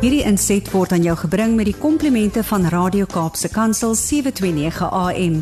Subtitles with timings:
[0.00, 5.34] Hierdie inset word aan jou gebring met die komplimente van Radio Kaapse Kansel 729 AM.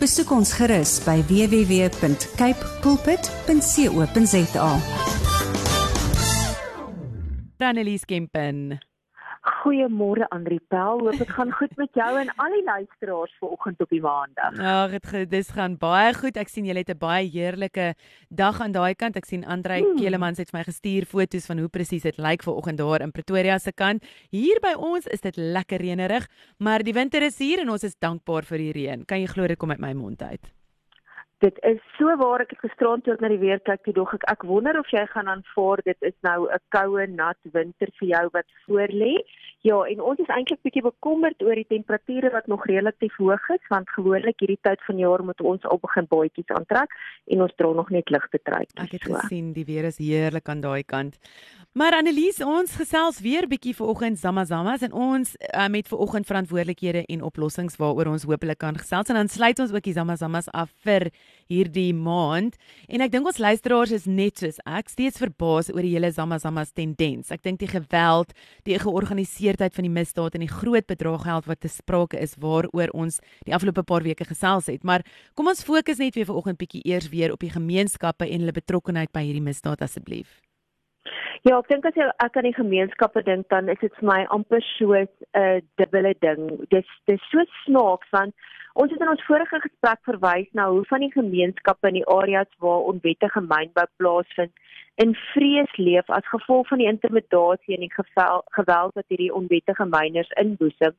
[0.00, 4.70] Besoek ons gerus by www.cape pulpit.co.za.
[7.60, 8.78] Danelies Kempen.
[9.46, 13.92] Goeiemôre Andri Pel, hoop dit gaan goed met jou en al die luisteraars vanoggend op
[13.94, 14.56] die maandag.
[14.58, 16.36] Ja, dit dis gaan baie goed.
[16.36, 17.94] Ek sien julle het 'n baie heerlike
[18.28, 19.16] dag aan daai kant.
[19.16, 19.96] Ek sien Andrei hmm.
[20.02, 23.58] Kelemans het vir my gestuur foto's van hoe presies dit lyk vanoggend daar in Pretoria
[23.58, 24.02] se kant.
[24.30, 26.26] Hier by ons is dit lekker reënerig,
[26.58, 29.04] maar die winter is hier en ons is dankbaar vir die reën.
[29.04, 30.55] Kan jy glo dit kom uit my mond uit?
[31.44, 34.22] Dit is so waar ek het gisterand toe na die weer kyk, toe dog ek
[34.32, 38.28] ek wonder of jy gaan aanvaar dit is nou 'n koue, nat winter vir jou
[38.32, 39.12] wat voorlê.
[39.66, 43.62] Ja, en ons is eintlik bietjie bekommerd oor die temperature wat nog relatief hoog is,
[43.72, 46.92] want gewoonlik hierdie tyd van jaar moet ons al begin baadjies aantrek
[47.34, 48.78] en ons dra nog net ligte truitjies.
[48.84, 49.16] Ek het so.
[49.18, 51.18] gesien die weer is heerlik aan daai kant.
[51.76, 57.26] Maar Annelies, ons gesels weer bietjie vanoggend Zamazamas en ons uh, met vanoggend verantwoordelikhede en
[57.26, 61.08] oplossings waaroor ons hopelik kan gesels en dan sluit ons ook die Zamazamas af vir
[61.50, 62.54] hierdie maand.
[62.86, 66.70] En ek dink ons luisteraars is net soos ek steeds verbaas oor die hele Zamazamas
[66.70, 67.34] tendens.
[67.34, 68.32] Ek dink die geweld,
[68.64, 68.78] die
[69.56, 73.20] georganiseerdheid van die misdaad en die groot bedrag geld wat te sprake is waaroor ons
[73.44, 74.84] die afgelope paar weke gesels het.
[74.84, 75.02] Maar
[75.34, 79.12] kom ons fokus net weer vanoggend bietjie eers weer op die gemeenskappe en hulle betrokkeheid
[79.12, 80.40] by hierdie misdaad asseblief.
[81.44, 84.26] Ja, ek dink as jy ek aan die gemeenskappe dink dan is dit vir my
[84.34, 85.06] amper so 'n
[85.38, 86.66] uh, dubbele ding.
[86.70, 88.34] Dis dis so snaaks want
[88.74, 92.50] ons het in ons vorige gesprek verwys na hoe van die gemeenskappe in die areas
[92.58, 94.52] waar onwettige mynbou plaasvind
[94.96, 97.92] in vrees leef as gevolg van die intimidasie en die
[98.58, 100.96] geweld wat hierdie onwettige myners inboesem.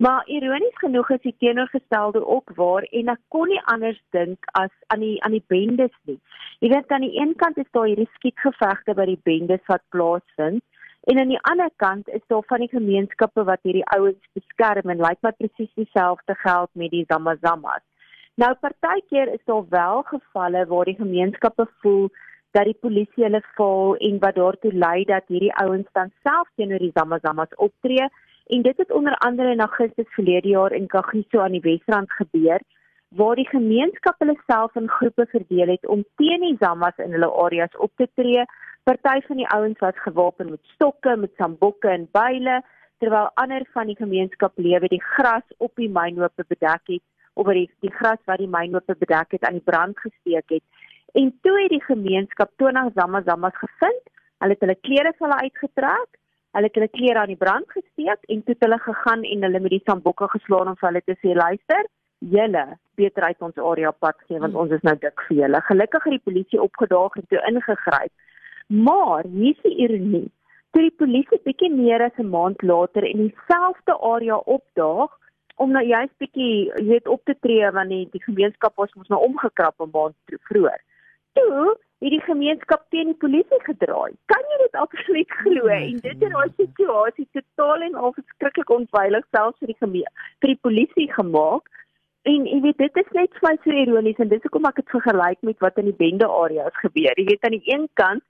[0.00, 4.72] Maar ironies genoeg is die teenoorgestelde ook waar en ek kon nie anders dink as
[4.92, 6.16] aan die aan die bendes nie.
[6.64, 10.64] Jy weet aan die een kant is daar hierdie skietgevegte by die bendes wat plaasvind
[11.12, 15.04] en aan die ander kant is daar van die gemeenskappe wat hierdie ouens beskerm en
[15.04, 17.84] lyk maar presies dieselfde geld met die Zamazamas.
[18.40, 22.08] Nou partykeer is daar wel gevalle waar die gemeenskappe voel
[22.50, 26.82] dat die polisie hulle val en wat daartoe lei dat hierdie ouens dan self teenoor
[26.82, 28.08] die Zamazamas optree
[28.50, 32.60] En dit het onder andere in Augustus verlede jaar in Kagiso aan die Wesrand gebeur
[33.08, 37.30] waar die gemeenskap hulle self in groepe verdeel het om teen die Zamas in hulle
[37.44, 38.44] areas op te tree.
[38.82, 42.60] Party van die ouens was gewapen met stokke, met sambokke en byle,
[42.98, 47.02] terwyl ander van die gemeenskap lewe die gras op die mynhope bedek het
[47.34, 50.66] of die, die gras wat die mynhope bedek het aan die brand gesteek het.
[51.12, 54.02] En toe het die gemeenskap 20 Zamas Zamas gevind.
[54.38, 58.24] Hulle het hulle klere vir hulle uitgetrek Hulle het hulle klere aan die brand gesteek
[58.26, 61.14] en toe het hulle gegaan en hulle met die sambokke geslaan om vir hulle te
[61.22, 61.86] sê luister,
[62.34, 62.64] julle
[62.98, 64.62] beter uit ons area pad gee want hmm.
[64.64, 65.60] ons is nou dik vir julle.
[65.68, 68.12] Gelukkig het die polisie opgedaag en toe ingegryp.
[68.88, 70.26] Maar hier is die ironie.
[70.74, 75.14] Toe die polisie bietjie meer as 'n maand later in dieselfde area opdaag
[75.62, 79.22] om nou juist bietjie weet op te tree want die, die gemeenskap was mos nou
[79.22, 80.82] omgekrap 'n maand vroeër.
[81.38, 84.14] Toe het die gemeenskap teen die polisie gedraai.
[84.32, 85.68] Kan jy dit absoluut glo?
[85.74, 90.54] En dit het daai situasie totaal en al verskriklik onveilig selfs vir die gemeen vir
[90.54, 91.68] die polisie gemaak.
[92.28, 94.92] En jy weet dit is net vir my so ironies en dis hoekom ek dit
[94.96, 97.12] vergelyk met wat in die bende areas gebeur.
[97.16, 98.24] Jy weet aan die een kant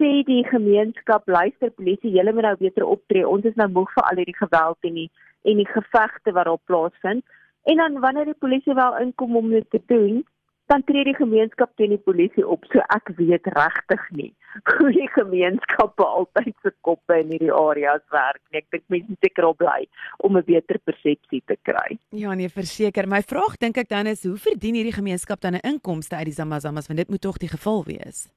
[0.00, 3.26] sê die gemeenskap luister polisie, julle moet nou beter optree.
[3.28, 5.10] Ons is nou moeg vir al hierdie geweld en die
[5.48, 7.24] en die gevegte wat daar plaasvind.
[7.68, 10.22] En dan wanneer die polisie wel inkom om dit te doen,
[10.70, 12.64] dan tree die gemeenskap teen die polisie op.
[12.70, 14.30] So ek weet regtig nie
[14.70, 18.62] hoe die gemeenskappe altyd se koppe in hierdie areas werk nie.
[18.62, 19.86] Ek dink mense seker op bly
[20.26, 21.98] om 'n beter persepsie te kry.
[22.10, 23.08] Ja nee, verseker.
[23.08, 26.38] My vraag dink ek dan is hoe verdien hierdie gemeenskap dan 'n inkomste uit die
[26.40, 28.28] Zamazamas want dit moet tog die geval wees.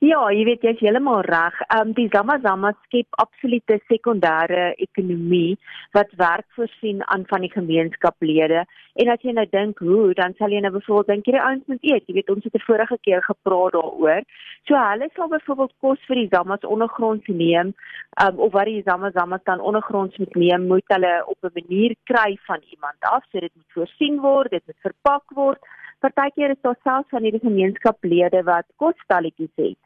[0.00, 1.58] Ja, jy weet jy's heeltemal reg.
[1.66, 5.58] Ehm um, die Zamazama skep absolute sekondêre ekonomie
[5.92, 8.64] wat werk voorsien aan van die gemeenskaplede.
[8.94, 11.84] En as jy nou dink hoe, dan sal jy nou byvoorbeeld dink hierdie ouens moet
[11.84, 12.06] eet.
[12.08, 14.22] Jy weet ons het 'n vorige keer gepraat daaroor.
[14.64, 17.74] So hulle sal byvoorbeeld kos vir die Zamas ondergronds neem,
[18.22, 22.38] um, of wat die Zamazama dan ondergronds moet neem, moet hulle op 'n manier kry
[22.46, 23.24] van iemand af.
[23.30, 25.60] So dit moet voorsien word, dit moet verpak word.
[26.02, 29.78] Partykeer is daar selfs van hierdie gemeenskaplede wat kosstalletjies het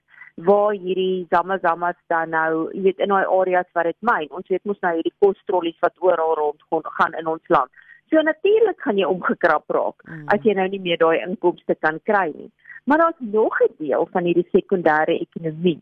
[0.49, 4.29] waar hierdie zamazamas dan nou, jy weet in daai areas wat dit myn.
[4.37, 7.73] Ons weet mos nou hierdie kostrollies wat oral rond gaan in ons land.
[8.13, 10.27] So natuurlik gaan jy omgekrap raak mm.
[10.35, 12.51] as jy nou nie meer daai inkomste kan kry nie.
[12.87, 15.81] Maar daar's nog 'n deel van hierdie sekondêre ekonomie.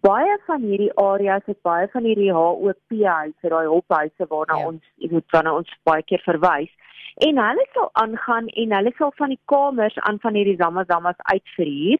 [0.00, 4.66] Baie van hierdie areas het baie van hierdie HOP-huise, daai hulphuise waarna ja.
[4.66, 6.70] ons, jy weet, waarna ons baie keer verwys
[7.16, 11.98] en hulle sal aangaan en hulle sal van die kamers aan van hierdie zamazamas uitverhuur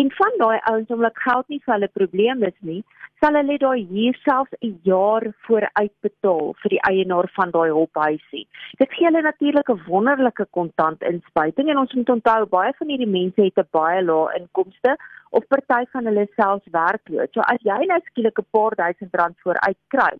[0.00, 2.82] en van daai ouens omdat geld nie vir hulle probleem is nie
[3.22, 8.46] sal hulle daai huur selfs 'n jaar vooruit betaal vir die eienaar van daai hophuisie.
[8.82, 13.14] Dit gee hulle natuurlik 'n wonderlike kontant inspuiting en ons moet onthou baie van hierdie
[13.18, 14.96] mense het 'n baie lae inkomste
[15.30, 17.32] of party van hulle selfs werkloos.
[17.32, 20.14] So as jy nou skielik 'n paar duisend rand vooruit kry,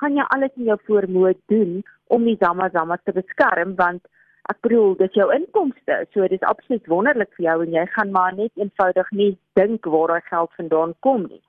[0.00, 4.02] gaan jy alles in jou vermoë doen om die Zama Zama te beskerm want
[4.50, 6.00] ek bedoel dis jou inkomste.
[6.12, 9.30] So dit is absoluut wonderlik vir jou en jy gaan maar net eenvoudig nie
[9.60, 11.42] dink waar daai geld vandaan kom nie.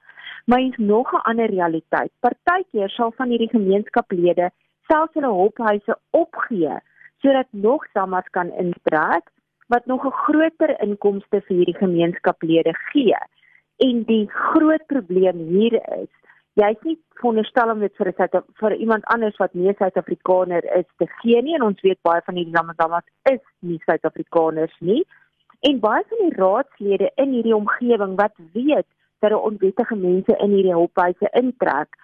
[0.45, 2.12] Maar is nog 'n ander realiteit.
[2.19, 4.51] Partykeer sal van hierdie gemeenskaplede
[4.89, 6.80] selfs hulle hophuise opgee
[7.21, 9.30] sodat nog samas kan intrek
[9.68, 13.19] wat nog 'n groter inkomste vir hierdie gemeenskaplede gee.
[13.77, 16.13] En die groot probleem hier is
[16.59, 21.07] Jy's nie veronderstel om dit vir 'n vir iemand anders wat nie Suid-Afrikaner is te
[21.21, 25.06] gee nie en ons weet baie van hierdie dames is nie Suid-Afrikaners nie.
[25.62, 28.88] En baie van die raadslede in hierdie omgewing wat weet
[29.21, 31.95] dat er onwettige mense in hierdie hulphuise intrek.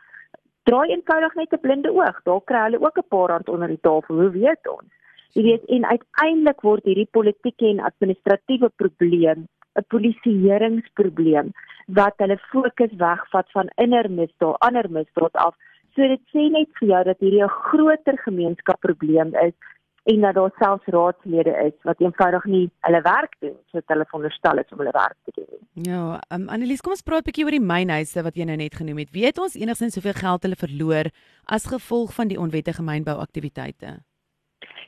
[0.63, 2.23] Draai eenvoudig net 'n blinde oog.
[2.23, 4.15] Daar kry hulle ook 'n paar rand onder die tafel.
[4.15, 4.91] Hoe weet ons?
[5.33, 9.47] Jy weet en uiteindelik word hierdie politieke en administratiewe probleem
[9.77, 11.51] 'n polisieeringsprobleem
[11.88, 15.56] wat hulle fokus wegvat van innermisdaad, ander misdaad af.
[15.95, 19.56] So dit sê net vir jou dat hierdie 'n groter gemeenskapprobleem is
[20.03, 24.57] en dat daar selfs raadslede is wat eenvoudig nie hulle werk doen soos hulle veronderstel
[24.57, 25.59] is om hulle werk te doen.
[25.88, 28.75] Ja, um, Annelies, kom ons praat 'n bietjie oor die mynhuise wat jy nou net
[28.75, 29.12] genoem het.
[29.12, 31.12] Weet ons enigsins hoeveel geld hulle verloor
[31.45, 34.06] as gevolg van die onwettige mynbouaktiwiteite?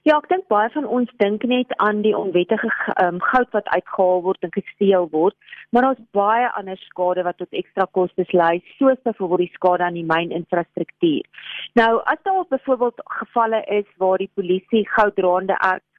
[0.08, 2.70] Ja, ek dink baie van ons dink net aan die onwettige
[3.04, 5.36] um, goud wat uitgehaal word en gesteel word,
[5.76, 9.98] maar daar's baie ander skade wat tot ekstra kostes lei, soos byvoorbeeld die skade aan
[10.00, 11.28] die myninfrastruktuur.
[11.76, 15.58] Nou, as daar byvoorbeeld gevalle is waar die polisie gouddraande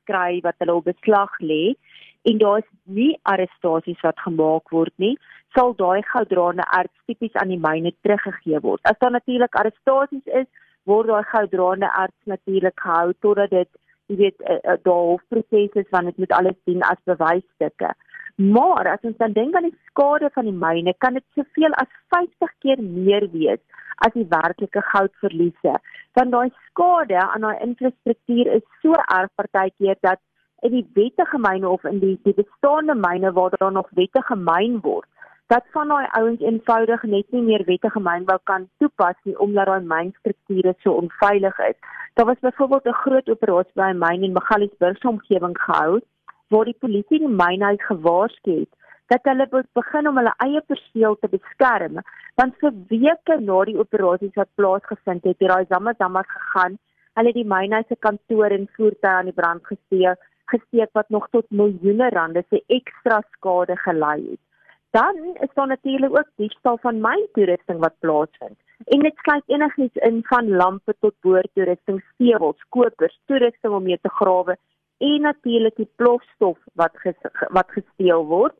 [0.08, 1.76] kry wat hulle op beslag lê
[2.24, 5.12] en daar is nie arrestasies wat gemaak word nie,
[5.56, 8.80] sal daai gouddraande erts tipies aan die myne teruggegee word.
[8.88, 10.48] As daar natuurlik arrestasies is,
[10.88, 13.70] word daai gouddraande erts natuurlik gehou totdat dit
[14.10, 17.92] jy weet uh, uh, daar hofprosesse van dit moet alles dien as bewysstukke.
[18.40, 21.90] Maar as ons dan dink aan die skade van die myne, kan dit soveel as
[22.14, 23.60] 50 keer meer wees
[24.06, 25.76] as die werklike goudverliese.
[26.18, 30.22] Want daai skade aan daai infrastruktuur is so erg partykeer dat
[30.66, 34.80] in die wettige myne of in die die bestaande myne waar daar nog wettige myn
[34.86, 35.08] word,
[35.50, 39.86] dat van daai ouens eenvoudig net nie meer wettige mynbou kan toepas nie omdat daai
[39.92, 41.78] mynstrukture so onveilig is.
[42.14, 46.00] Daar was byvoorbeeld 'n groot operasie by 'n myn in Magaliesburg se omgewing gehou
[46.48, 48.72] waar die polisie die mynhuis gewaarsku het
[49.12, 51.98] dat hulle begin om hulle eie perseel te beskerm
[52.40, 56.78] want vir weke na die operasies wat plaasgevind het, het daai Zama gegaan.
[57.14, 61.28] Hulle het die mynhuis se kantoor en voertuie aan die brand gesteek, gesteek wat nog
[61.30, 64.49] tot miljoene rande se ekstra skade gelei het.
[64.90, 68.58] Dan is daar natuurlik ook diefstal van myn toerusting wat plaasvind.
[68.84, 74.08] En dit sluit enigiets in van lampe tot boortoerusting, stewels, kopers, toerusting om mee te
[74.08, 74.56] grawe
[74.98, 77.16] en natuurlik die plofstof wat ges,
[77.48, 78.54] wat gesteel word.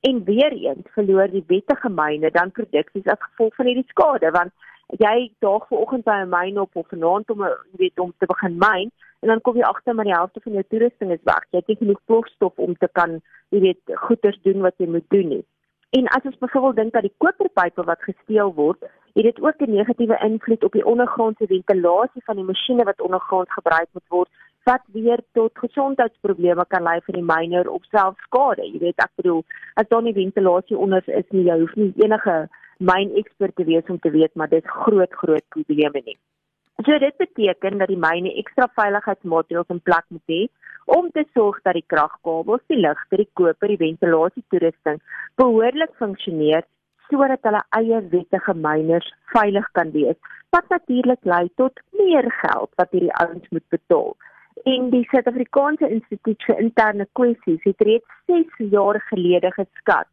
[0.00, 4.52] En weer eens verloor die wettige myne dan produksies as gevolg van hierdie skade want
[5.02, 8.90] jy daag vanoggend by 'n myn op of vanaand om weet om te begin myn
[9.20, 11.44] en dan kom jy agter maar die helfte van jou toerusting is weg.
[11.50, 15.10] Jy het nie genoeg plofstof om te kan jy weet goeders doen wat jy moet
[15.10, 15.44] doen nie.
[15.96, 18.82] En as ons byvoorbeeld dink dat die koperpype wat gesteel word,
[19.16, 23.52] het dit ook 'n negatiewe invloed op die ondergrondse ventilasie van die masjiene wat ondergrond
[23.52, 24.28] gebruik moet word,
[24.64, 28.62] wat weer tot gesondheidsprobleme kan lei vir die myner of selfs skade.
[28.72, 32.48] Jy weet, ek bedoel, as daar nie ventilasie onder is nie, jy hoef nie enige
[32.78, 36.18] myn ekspert te wees om te weet maar dit groot groot probleme nie.
[36.84, 40.42] So dit beteken dat die myne ekstra veiligheidsmaatreëls in plek moet hê
[40.86, 45.00] om te sorg dat die kragkabels, die ligte, die koper, die ventilasietoerusting
[45.40, 46.66] behoorlik funksioneer
[47.10, 50.16] sodat hulle eie wettige myners veilig kan wees.
[50.54, 54.14] Wat natuurlik lei tot meer geld wat hierdie ouens moet betaal.
[54.66, 60.10] En die Suid-Afrikaanse Instituut vir Interne Kwessies het reeds 6 jaar gelede geskat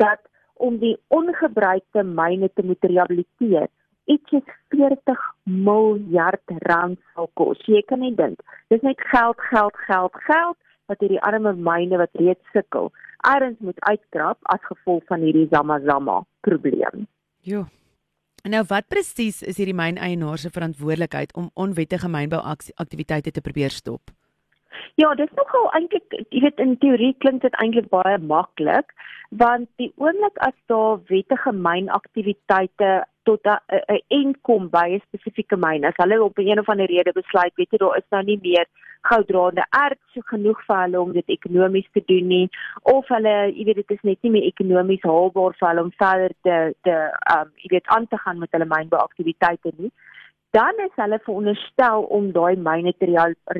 [0.00, 0.22] dat
[0.54, 3.68] om die ongebruikte myne te moet rehabiliteer
[4.10, 4.42] ietsie
[4.74, 7.60] 40 miljard rand sal kos.
[7.66, 8.42] Jy kan nie dink.
[8.72, 10.58] Dis net geld, geld, geld, geld
[10.90, 12.90] wat hierdie arme myne wat reeds sukkel,
[13.24, 17.06] erns moet uitkrap as gevolg van hierdie Zama Zama probleem.
[17.40, 17.64] Jo.
[18.44, 24.12] Nou wat presies is hierdie myneienaar se verantwoordelikheid om onwettige mynbou aktiwiteite te probeer stop?
[25.00, 28.92] Ja, dit is nogal eintlik, jy weet in teorie klink dit eintlik baie maklik,
[29.32, 32.90] want die oomblik as daar wettige mynaktiwiteite
[33.24, 35.84] tot 'n eind kom by 'n spesifieke myn.
[35.84, 38.66] As hulle op 'n of ander rede besluit, weet jy, daar is nou nie meer
[39.08, 42.48] gouddraande erts so genoeg vir hulle om dit ekonomies te doen nie
[42.94, 46.34] of hulle, jy weet, dit is net nie meer ekonomies haalbaar vir hulle om verder
[46.46, 46.56] te
[46.88, 46.96] te
[47.36, 49.92] um jy weet aan te gaan met hulle mynbouaktiwiteite nie.
[50.56, 53.10] Dan is hulle veronderstel om daai myne te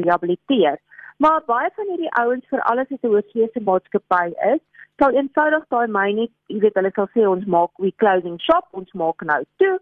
[0.00, 0.78] rehabiliteer.
[1.18, 4.62] Maar baie van hierdie ouens vir alles wat 'n hoofseese maatskappy is,
[5.00, 8.90] sal eenvoudig daai myne, jy weet, hulle sal sê ons maak we closing shop, ons
[8.98, 9.74] maak nou toe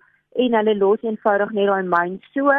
[0.45, 2.55] en hulle los eenvoudig net daai myn so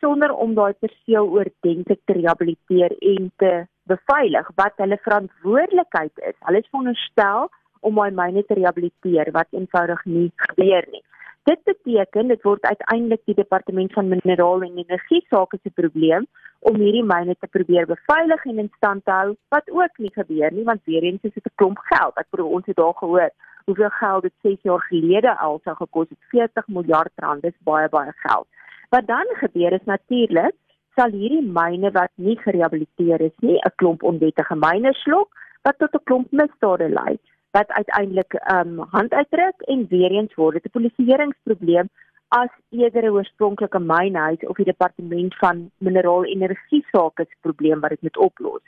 [0.00, 3.52] sonder om daai perseel oordentlik te rehabiliteer en te
[3.90, 6.36] beveilig wat hulle verantwoordelikheid is.
[6.46, 7.50] Hulle is veronderstel
[7.84, 11.04] om daai myne te rehabiliteer wat eenvoudig nie gebeur nie.
[11.48, 16.26] Dit beteken dit word uiteindelik die departement van mineraal en energie sake se probleem
[16.68, 20.52] om hierdie myne te probeer beveilig en in stand te hou wat ook nie gebeur
[20.52, 22.18] nie want weer eens is dit 'n klomp geld.
[22.18, 23.30] Ek bedoel ons het daar gehoor
[23.64, 27.88] hoeveel geld dit 6 jaar gelede al sou gekos het 40 miljard rand dis baie
[27.88, 28.46] baie geld.
[28.90, 30.54] Wat dan gebeur is natuurlik
[30.96, 35.28] sal hierdie myne wat nie gerehabiliteer is nie 'n klomp onwettige myne slok
[35.62, 37.18] wat tot 'n klomp misdade lei
[37.50, 41.88] wat uiteindelik ehm um, hand uitdruk en weer eens word dit 'n polisieeringsprobleem
[42.28, 47.90] as eerder 'n oorspronklike mynhuis of die departement van mineraal energie sake se probleem wat
[47.90, 48.62] dit moet oplos.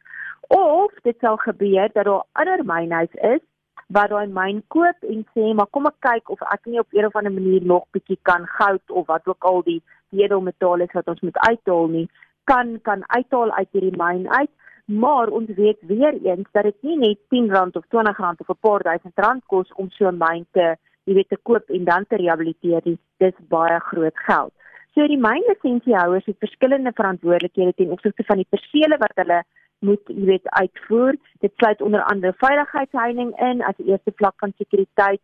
[0.48, 3.42] Of dit sal gebeur dat daar ander mynhuis is
[3.86, 7.04] wat daai myn koop en sê maar kom ek kyk of ek nie op 'n
[7.04, 11.08] of ander manier nog bietjie kan goud of wat ook al die edelmetale is wat
[11.08, 12.08] ons moet uithaal nie
[12.44, 14.50] kan kan uithaal uit hierdie myn uit
[14.84, 18.82] maar ons weet weer eens dat dit nie net R10 of R20 of 'n paar
[18.82, 22.16] duisend rand kos om so 'n myn te jy weet te koop en dan te
[22.16, 22.98] rehabiliteer nie.
[23.18, 24.52] Dis baie groot geld.
[24.94, 29.42] So die mynlisensiehouders het verskillende verantwoordelikhede ten opsigte van die persele wat hulle
[29.78, 31.16] moet jy weet uitvoer.
[31.40, 35.20] Dit sluit onder andere veiligheidsheining in as die eerste vlak van sekuriteit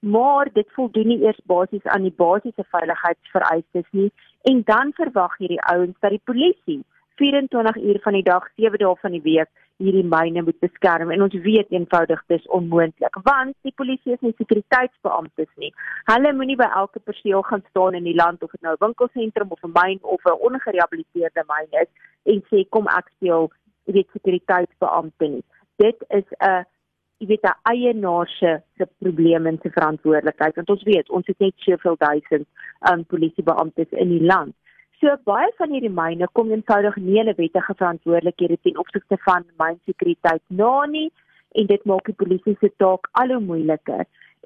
[0.00, 4.12] maar dit voldoen nie eers basies aan die basiese veiligheidsvereistes nie.
[4.42, 6.84] En dan verwag hierdie ouens dat die polisie
[7.18, 11.22] 24 uur van die dag, 7 dae van die week hierdie myne moet beskerm en
[11.22, 15.70] ons weet eenvoudig dis onmoontlik want die polisie is nie sekuriteitsbeamptes nie.
[16.10, 19.54] Hulle moenie by elke perseel gaan staan in die land of dit nou 'n winkelsentrum
[19.54, 21.90] of 'n myn of 'n ongerehabiliteerde myn is
[22.32, 23.50] en sê kom ek speel
[23.84, 25.44] weet sekuriteitsbeampte nie.
[25.76, 26.66] Dit is 'n
[27.20, 31.54] jy weet 'n eienaar se probleem en se verantwoordelikheid want ons weet ons het net
[31.56, 32.46] soveel duisend
[32.90, 34.54] um, polisiebeamptes in die land.
[34.98, 40.42] So baie van hierdie myne kom eenvoudig nie hulle wettige verantwoordelikhede ten opsigte van mynsekuriteit
[40.60, 41.06] na nie
[41.60, 44.02] en dit maak die polisie se taak al hoe moeiliker.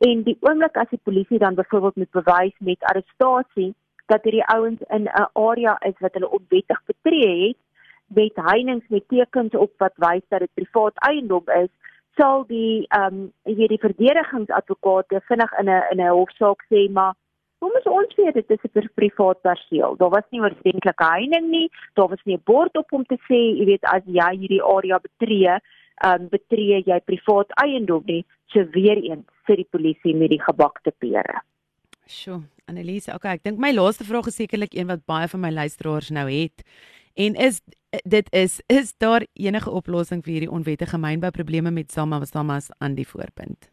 [0.09, 3.71] En die oomblik as die polisie dan byvoorbeeld moet bewys met arrestasie
[4.12, 7.59] dat hierdie ouens in 'n area is wat hulle onwettig betree het,
[8.06, 11.73] met heininge met tekens op wat wys dat dit privaat eiendom is,
[12.21, 16.90] sal die ehm um, jy weet die verdedigingsadvokate vinnig in 'n in 'n hofsaak sê
[16.90, 17.14] maar
[17.62, 19.97] Hoe moet ons weet dit is 'n privaat perseel?
[19.97, 23.38] Daar was nie oordentlike heining nie, daar was nie 'n bord op om te sê,
[23.59, 25.52] jy weet as jy hierdie area betree,
[26.07, 30.42] ehm um, betree jy privaat eiendom nie, so weer eens sit die polisie met die
[30.42, 31.42] gebakte pere.
[32.07, 35.50] Sjoe, Annelise, okay, ek dink my laaste vraag is sekerlik een wat baie van my
[35.50, 36.64] luisteraars nou het.
[37.14, 37.61] En is
[38.04, 43.71] dit is is daar enige oplossing vir hierdie onwettige mynbouprobleme met Samamas aan die voorpunt?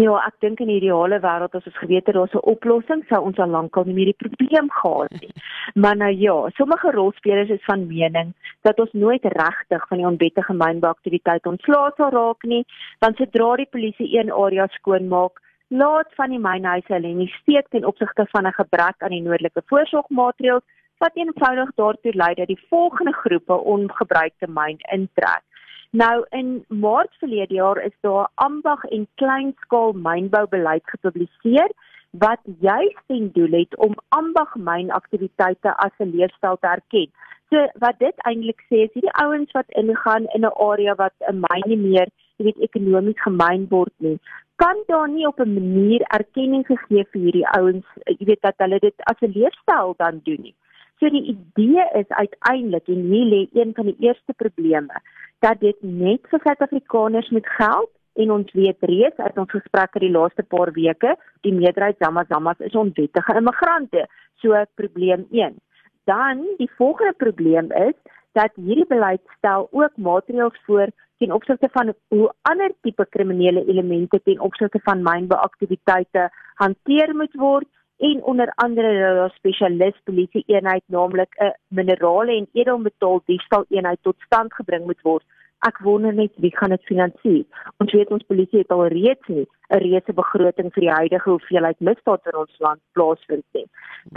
[0.00, 3.20] Ja, ek dink in die ideale wêreld as ons geweet het daar's 'n oplossing, sou
[3.28, 5.42] ons al lankal nie meer die probleem gehad het nie.
[5.82, 10.54] Maar nou ja, sommige rolspelers is van mening dat ons nooit regtig van die onwettige
[10.62, 12.64] mynbouaktiwiteit ontslae sal raak nie,
[13.00, 17.84] want sodra die polisie een area skoonmaak, laat van die mynhuise hulle nie steek ten
[17.84, 20.64] opsigte van 'n gebrek aan die nooddelike voorsorgmaatreëls
[20.98, 25.44] wat eenvoudig daartoe lei dat die volgende groepe ongebruikte myn intrek.
[25.92, 31.72] Nou in Maart verlede jaar is daar ambag en kleinskaal mynboubeleid gepubliseer
[32.10, 37.10] wat juis ten doel het om ambag mynaktiwiteite as 'n leefstyl te erken.
[37.48, 41.40] So wat dit eintlik sê is hierdie ouens wat ingaan in 'n area wat 'n
[41.40, 44.18] myn nie meer, jy weet, ekonomies gemyn word nie,
[44.56, 48.78] kan daar nie op 'n manier erkenning gegee vir hierdie ouens, jy weet dat hulle
[48.78, 50.54] dit as 'n leefstyl dan doen nie.
[51.00, 55.00] So die idee is uiteindelik en hier lê een van die eerste probleme
[55.40, 57.90] dat dit net vir Suid-Afrikaners moet geld
[58.20, 61.14] en ons weet reeds uit ons gesprekke die laaste paar weke,
[61.46, 64.04] die meerderheid Zamazamas is onwettige immigrante.
[64.44, 65.56] So probleem 1.
[66.04, 67.96] Dan die volgende probleem is
[68.36, 74.20] dat hierdie beleid stel ook maatreëls voor ten opsigte van hoe ander tipe kriminele elemente
[74.24, 76.28] ten opsigte van mynbeaktiwiteite
[76.60, 77.68] hanteer moet word
[78.08, 78.90] en onder andere
[79.26, 85.02] 'n spesialis polisie eenheid naamlik 'n minerale en edelmetaal diefstal eenheid tot stand gebring moet
[85.02, 85.24] word
[85.68, 87.42] Ek wonder net wie gaan dit finansier.
[87.84, 91.80] Ons weet ons polisie het al reeds nie 'n reuse begroting vir die huidige hoeveelheid
[91.88, 93.66] misdaad in ons land plaasvind nie.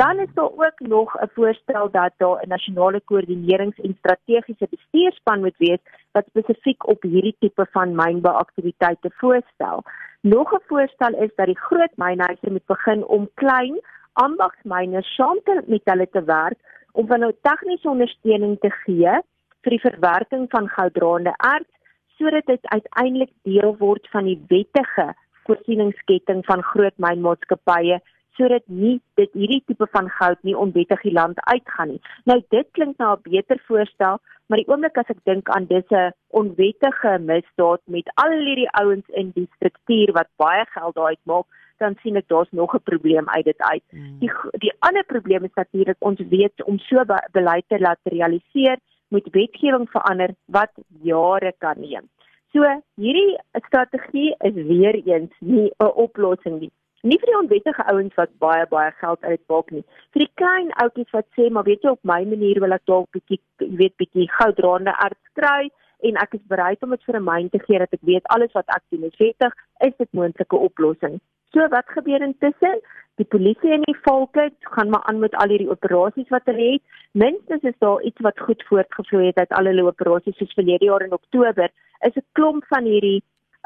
[0.02, 5.40] Dan is daar ook nog 'n voorstel dat daar 'n nasionale koördinerings- en strategiese bestuurspan
[5.40, 9.84] moet wees wat spesifiek op hierdie tipe van mynbouaktiwiteite voorstel.
[10.24, 13.80] Nog 'n voorstel is dat die groot mynhuise moet begin om klein
[14.14, 16.60] ambagsmyners saam te met hulle te werk
[16.92, 19.14] om van nou tegniese ondersteuning te gee
[19.62, 21.74] vir die verwerking van gouddraande erts
[22.18, 25.14] sodat dit uiteindelik deel word van die wettige
[25.44, 28.00] voorsieningsketting van groot mynmaatskappye
[28.38, 32.02] sodat nie dit hierdie tipe van goud nie onwettig die land uitgaan nie.
[32.26, 35.90] Nou dit klink na 'n beter voorstel, maar die oomblik as ek dink aan dis
[35.90, 41.46] 'n onwettige misdaad met al hierdie ouens in die struktuur wat baie geld daai uitmaak,
[41.78, 43.84] dan sien ek daar's nog 'n probleem uit dit uit.
[43.90, 44.20] Hmm.
[44.20, 44.32] Die
[44.66, 49.90] die ander probleem is natuurlik ons weet om so beleid te laat realiseer moet wetgewing
[49.90, 50.72] verander wat
[51.02, 52.10] jare kan neem.
[52.54, 52.62] So
[52.96, 56.72] hierdie strategie is weer eens nie 'n oplossing nie.
[57.04, 59.82] Nie vir die onwettige ouens wat baie baie geld uitmaak nie.
[60.16, 63.10] Vir die klein ouetjies wat sê maar weet jy op my manier wil ek dalk
[63.18, 63.42] bietjie
[63.82, 65.68] weet bietjie goudraande erts kry
[66.08, 68.56] en ek is bereid om dit vir 'n myn te gee dat ek weet alles
[68.56, 69.54] wat ek doen is wettig,
[69.88, 71.20] is dit moontlike oplossing.
[71.52, 72.80] So wat gebeur intussen?
[73.20, 76.84] Die polisie en die volke gaan maar aan met al hierdie operasies wat hulle het.
[77.12, 81.04] Minstens is daar iets wat goed voortgevloei het uit al hulle operasies soos verlede jaar
[81.04, 81.70] in Oktober.
[82.08, 83.24] Is 'n klomp van hierdie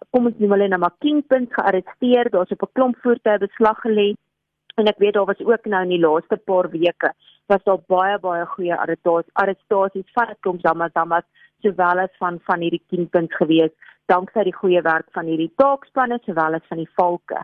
[0.09, 2.29] kom ons noem hulle nou maar kingpins gearresteer.
[2.29, 4.13] Daar's op 'n klomp voertuie beslag gelê.
[4.75, 7.13] En ek weet daar was ook nou in die laaste paar weke
[7.47, 8.75] was daar baie baie goeie
[9.33, 10.61] arrestasies van 'n klomp
[10.93, 11.23] damas
[11.61, 13.71] sowel as van van hierdie kingpins gewees
[14.11, 17.43] danksy die goeie werk van hierdie taakspanne sowel as van die valke.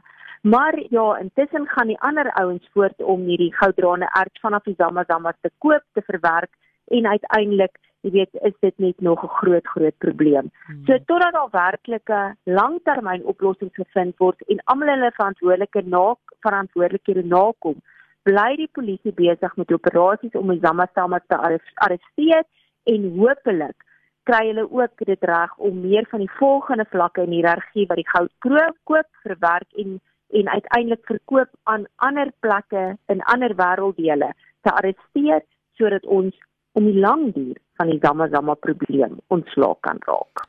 [0.53, 5.39] Maar ja, intussen gaan die ander ouens voort om hierdie gouddraande erts vanaf die Zamazamas
[5.41, 6.51] te koop, te verwerk
[6.91, 10.51] en uiteindelik, jy weet, is dit net nog 'n groot groot probleem.
[10.65, 10.83] Hmm.
[10.85, 17.81] So totdat daar werklike langtermyn oplossings gevind word en almal hulle verantwoordelike na verantwoordelikhede nakom,
[18.23, 22.43] bly die polisie besig met operasies om die Zamazamas te arresteer
[22.83, 23.79] en hopelik
[24.23, 28.09] kry hulle ook dit reg om meer van die volgende vlakke in hiërargie wat die
[28.09, 29.99] goud koop, verwerk en
[30.33, 34.31] en uiteindelik verkoop aan ander plekke in ander wêrelddele
[34.65, 35.43] te arresteer
[35.77, 36.39] sodat ons
[36.73, 40.47] om die lang duur van die Gamma-Gamma probleem ontslaak kan raak.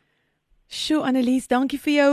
[0.75, 2.13] Sjoe Annelies, dankie vir jou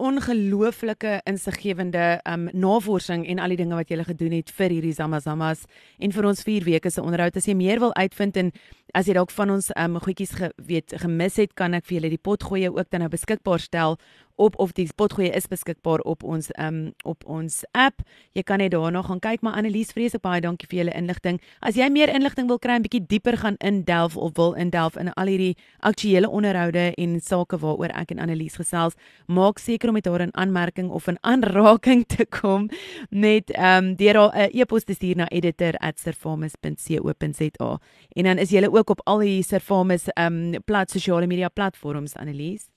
[0.00, 4.94] ongelooflike insiggewende um navorsing en al die dinge wat jy gele gedoen het vir hierdie
[4.96, 5.66] Zamazamas
[6.00, 7.36] en vir ons 4 weke se onderhoud.
[7.36, 8.50] As jy meer wil uitvind en
[8.96, 12.22] as jy dalk van ons um goedjies geweet gemis het, kan ek vir julle die
[12.30, 13.98] potgoeie ook dan nou beskikbaar stel
[14.40, 18.00] op of die potgoeie is beskikbaar op ons um op ons app.
[18.32, 21.36] Jy kan net daarna gaan kyk, maar Annelies vrees ek baie dankie vir julle inligting.
[21.60, 25.08] As jy meer inligting wil kry en bietjie dieper gaan indelf of wil indelf in
[25.12, 28.94] al hierdie aktuelle onderhoude en sake waaroor ek en Annelies gesels,
[29.26, 32.68] maak seker om met haar in aanmerking of in aanraking te kom
[33.10, 37.78] met um deur haar 'n uh, e-pos te stuur na editor@servamus.co.za.
[38.16, 42.69] En dan is jy ook op al die Servamus um plat sosiale media platforms Annelies.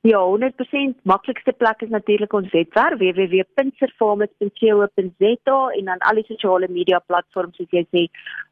[0.00, 6.98] Ja, 100% maklikste plek is natuurlik ons webwerf www.servamus.co.za en dan al die sosiale media
[7.06, 8.02] platforms soos jy sê,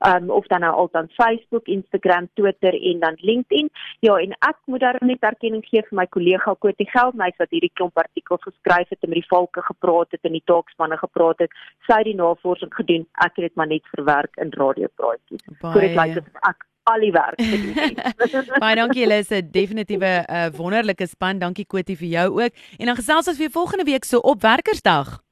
[0.09, 3.69] um, of dan nou altyd Facebook, Instagram, Twitter en dan LinkedIn.
[4.07, 7.75] Ja, en ek moet daar net erkenning gee vir my kollega Kotie Geldnys wat hierdie
[7.75, 11.53] klomp artikels geskryf het en met die volke gepraat het en die taakspanne gepraat het.
[11.89, 13.05] Sy het die navorsing gedoen.
[13.25, 15.45] Ek het dit maar net verwerk in radiopraatjies.
[15.61, 18.49] So dit lyk asof ek al die werk gedoen het.
[18.63, 21.39] Baie dankie julle is 'n definitiewe uh, wonderlike span.
[21.39, 22.53] Dankie Kotie vir jou ook.
[22.79, 25.23] En dan gesels ons weer volgende week so op Werkersdag.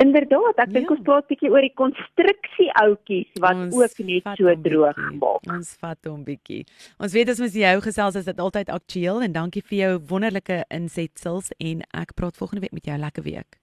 [0.00, 0.94] Inderdaad, ek dink ja.
[0.94, 5.50] ons praat bietjie oor die konstruksie outjies wat ons ook net so droog gemaak.
[5.52, 6.64] Ons vat hom bietjie.
[6.96, 10.62] Ons weet as ons jou gesels is dit altyd aktueel en dankie vir jou wonderlike
[10.72, 13.60] insetsels en ek praat volgende week met jou lekker week.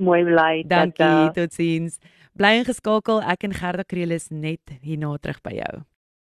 [0.00, 0.64] Mooi bly.
[0.66, 2.00] Dankie, totsiens.
[2.32, 3.20] Bly ingeskakel.
[3.20, 5.84] Ek en Gerda Kreelis net hierna terug by jou.